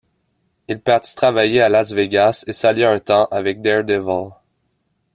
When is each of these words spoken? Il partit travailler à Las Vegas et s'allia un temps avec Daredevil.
Il 0.67 0.81
partit 0.81 1.15
travailler 1.15 1.61
à 1.61 1.69
Las 1.69 1.91
Vegas 1.91 2.43
et 2.47 2.53
s'allia 2.53 2.89
un 2.91 2.97
temps 2.99 3.25
avec 3.29 3.61
Daredevil. 3.61 4.29